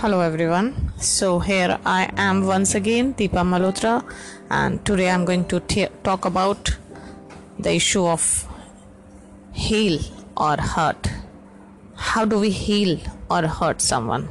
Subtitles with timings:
[0.00, 0.92] Hello everyone.
[0.98, 4.04] So here I am once again Deepa Malhotra
[4.50, 6.76] and today I'm going to t- talk about
[7.58, 8.46] the issue of
[9.52, 9.98] heal
[10.36, 11.10] or hurt.
[11.96, 13.00] How do we heal
[13.30, 14.28] or hurt someone?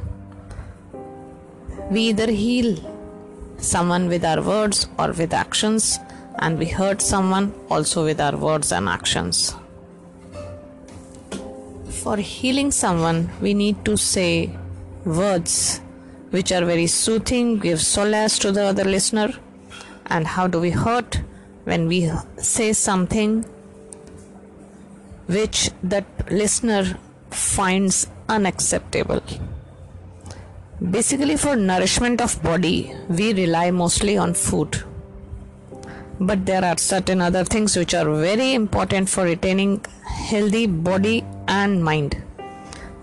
[1.90, 2.76] We either heal
[3.58, 5.98] someone with our words or with actions
[6.38, 9.54] and we hurt someone also with our words and actions.
[12.06, 14.56] For healing someone we need to say
[15.04, 15.80] words
[16.30, 19.30] which are very soothing, give solace to the other listener.
[20.06, 21.20] And how do we hurt?
[21.64, 23.44] When we say something
[25.26, 26.96] which that listener
[27.32, 29.20] finds unacceptable.
[30.80, 34.84] Basically, for nourishment of body, we rely mostly on food.
[36.18, 41.84] But there are certain other things which are very important for retaining healthy body and
[41.84, 42.22] mind.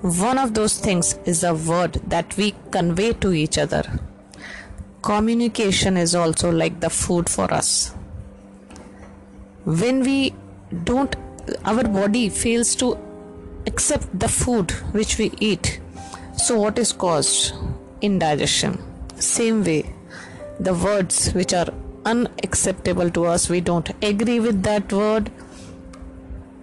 [0.01, 3.83] One of those things is a word that we convey to each other.
[5.01, 7.93] Communication is also like the food for us.
[9.65, 10.33] When we
[10.83, 11.15] don't,
[11.65, 12.97] our body fails to
[13.67, 15.79] accept the food which we eat.
[16.35, 17.53] So, what is caused?
[18.01, 18.81] Indigestion.
[19.19, 19.93] Same way,
[20.59, 21.67] the words which are
[22.05, 25.31] unacceptable to us, we don't agree with that word.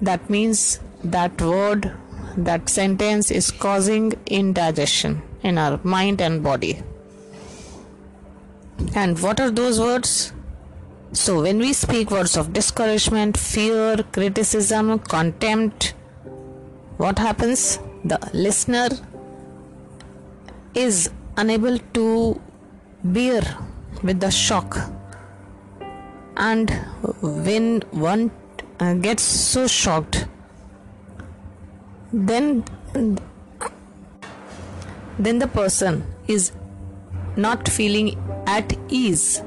[0.00, 1.92] That means that word
[2.36, 6.82] that sentence is causing indigestion in our mind and body.
[8.94, 10.32] And what are those words?
[11.12, 15.94] So, when we speak words of discouragement, fear, criticism, contempt,
[16.98, 17.80] what happens?
[18.04, 18.88] The listener
[20.74, 22.40] is unable to
[23.02, 23.42] bear
[24.02, 24.78] with the shock.
[26.42, 26.70] And
[27.20, 28.30] when one
[28.80, 30.26] uh, gets so shocked,
[32.14, 32.64] then
[35.18, 36.52] then the person is
[37.36, 39.42] not feeling at ease.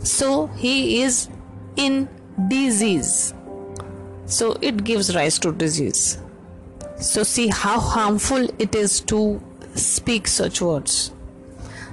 [0.00, 1.30] So he is
[1.76, 2.06] in
[2.48, 3.32] disease.
[4.26, 6.18] So it gives rise to disease.
[7.00, 9.40] So see how harmful it is to
[9.74, 11.12] speak such words.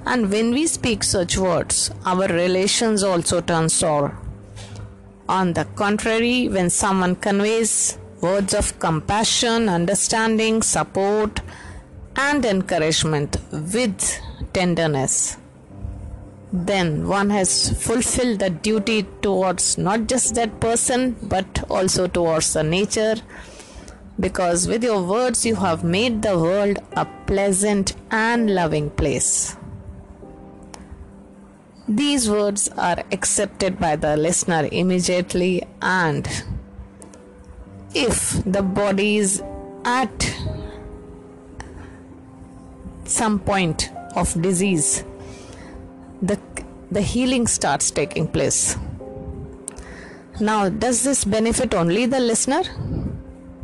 [0.05, 4.17] And when we speak such words our relations also turn sour
[5.27, 11.41] on the contrary when someone conveys words of compassion, understanding, support,
[12.15, 14.19] and encouragement with
[14.53, 15.37] tenderness.
[16.51, 22.63] Then one has fulfilled the duty towards not just that person but also towards the
[22.63, 23.15] nature
[24.19, 29.57] because with your words you have made the world a pleasant and loving place.
[31.87, 36.25] These words are accepted by the listener immediately and
[37.93, 39.43] if the body is
[39.83, 40.33] at
[43.03, 45.03] some point of disease
[46.21, 46.39] the
[46.89, 48.77] the healing starts taking place.
[50.39, 52.63] Now does this benefit only the listener?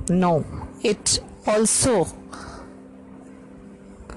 [0.09, 0.46] No.
[0.84, 2.06] It also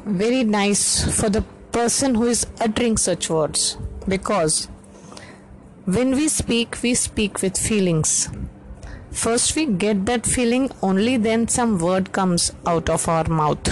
[0.05, 4.69] very nice for the person who is uttering such words because
[5.85, 8.29] when we speak we speak with feelings
[9.13, 13.69] First, we get that feeling, only then some word comes out of our mouth.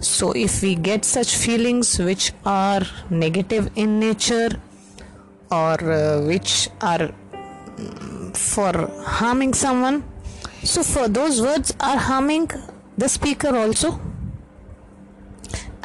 [0.00, 4.50] So, if we get such feelings which are negative in nature
[5.50, 10.02] or uh, which are mm, for harming someone,
[10.64, 12.50] so for those words are harming
[12.98, 14.00] the speaker also.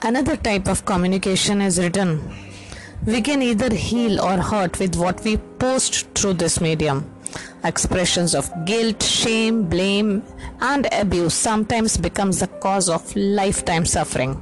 [0.02, 2.20] Another type of communication is written.
[3.04, 7.12] We can either heal or hurt with what we post through this medium.
[7.64, 10.22] Expressions of guilt shame blame
[10.60, 14.40] and abuse sometimes becomes the cause of lifetime suffering.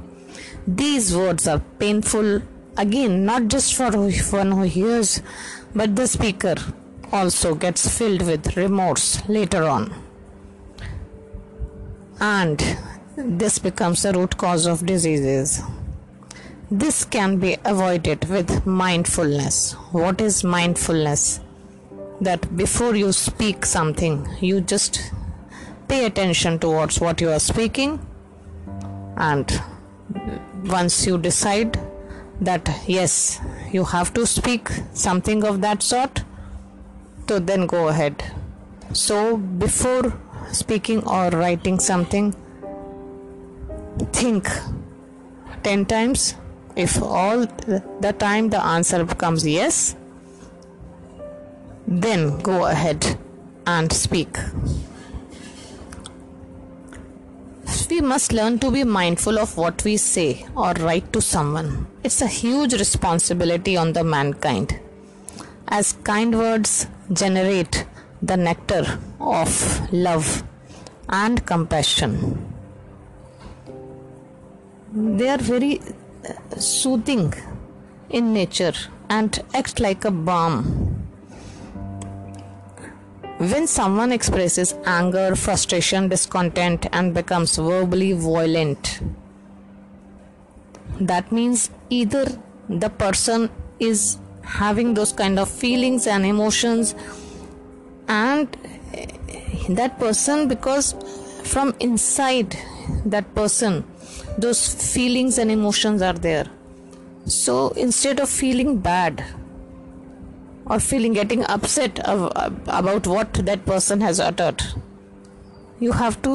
[0.66, 2.42] These words are painful
[2.76, 5.22] again not just for one who hears
[5.74, 6.54] but the speaker
[7.12, 9.94] also gets filled with remorse later on.
[12.20, 12.62] And
[13.16, 15.62] this becomes the root cause of diseases
[16.70, 21.40] this can be avoided with mindfulness what is mindfulness
[22.20, 25.12] that before you speak something, you just
[25.88, 27.98] pay attention towards what you are speaking,
[29.16, 29.62] and
[30.64, 31.80] once you decide
[32.40, 33.40] that yes,
[33.72, 36.22] you have to speak something of that sort,
[37.28, 38.22] so then go ahead.
[38.92, 40.18] So, before
[40.52, 42.34] speaking or writing something,
[44.12, 44.48] think
[45.62, 46.34] 10 times.
[46.76, 47.46] If all
[48.00, 49.96] the time the answer becomes yes,
[51.86, 53.18] then go ahead
[53.66, 54.36] and speak.
[57.90, 61.86] we must learn to be mindful of what we say or write to someone.
[62.04, 64.78] It's a huge responsibility on the mankind,
[65.68, 67.84] as kind words generate
[68.22, 68.84] the nectar
[69.20, 70.44] of love
[71.08, 72.12] and compassion.
[74.92, 75.80] They are very
[76.56, 77.32] soothing
[78.10, 78.72] in nature
[79.08, 80.96] and act like a balm.
[83.38, 89.00] When someone expresses anger, frustration, discontent, and becomes verbally violent,
[91.00, 92.26] that means either
[92.68, 96.94] the person is having those kind of feelings and emotions,
[98.08, 98.48] and
[99.70, 100.94] that person, because
[101.44, 102.58] from inside
[103.06, 103.84] that person,
[104.38, 106.46] those feelings and emotions are there.
[107.26, 109.24] So instead of feeling bad,
[110.70, 114.62] or feeling getting upset about what that person has uttered
[115.80, 116.32] you have to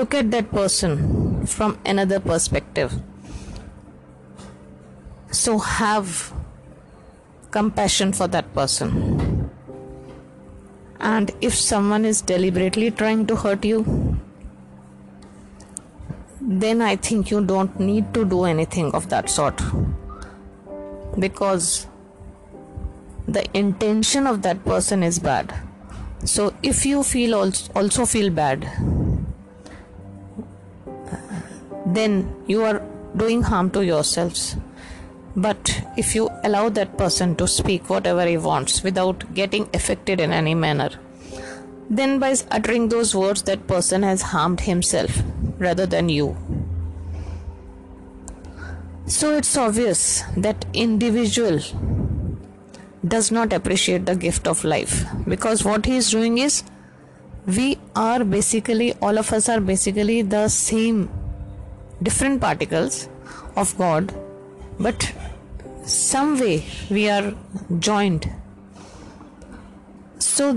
[0.00, 2.94] look at that person from another perspective
[5.30, 6.32] so have
[7.50, 9.50] compassion for that person
[10.98, 13.84] and if someone is deliberately trying to hurt you
[16.44, 19.62] then i think you don't need to do anything of that sort.
[21.18, 21.86] Because
[23.28, 25.54] the intention of that person is bad.
[26.24, 28.68] So if you feel also feel bad
[31.86, 32.82] then you are
[33.16, 34.56] doing harm to yourselves.
[35.36, 40.32] But if you allow that person to speak whatever he wants without getting affected in
[40.32, 40.90] any manner
[41.90, 45.22] then by uttering those words that person has harmed himself
[45.62, 46.36] rather than you.
[49.06, 51.60] So it's obvious that individual
[53.06, 56.62] does not appreciate the gift of life because what he is doing is
[57.46, 61.10] we are basically all of us are basically the same
[62.00, 63.08] different particles
[63.56, 64.14] of god
[64.78, 65.12] but
[65.84, 67.34] some way we are
[67.78, 68.30] joined.
[70.18, 70.54] So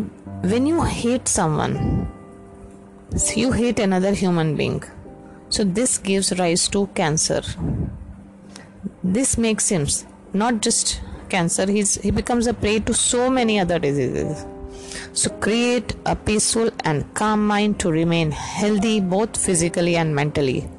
[0.51, 2.07] when you hate someone
[3.35, 4.83] you hate another human being
[5.49, 7.41] so this gives rise to cancer.
[9.03, 9.87] This makes him
[10.33, 14.45] not just cancer he's, he becomes a prey to so many other diseases.
[15.13, 20.69] So create a peaceful and calm mind to remain healthy both physically and mentally.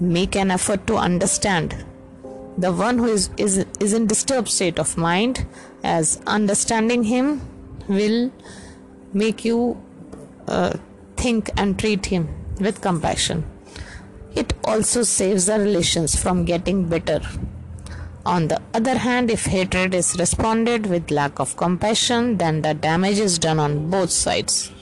[0.00, 1.84] Make an effort to understand.
[2.58, 5.46] The one who is, is, is in disturbed state of mind
[5.82, 7.40] as understanding him
[7.88, 8.32] will
[9.12, 9.80] make you
[10.48, 10.74] uh,
[11.16, 12.28] think and treat him
[12.60, 13.44] with compassion
[14.36, 17.20] it also saves the relations from getting bitter
[18.26, 23.20] on the other hand, if hatred is responded with lack of compassion, then the damage
[23.20, 24.72] is done on both sides.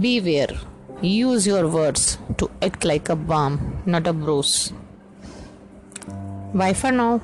[0.00, 0.58] Beware,
[1.00, 4.72] use your words to act like a balm, not a bruise.
[6.52, 7.22] Bye for now.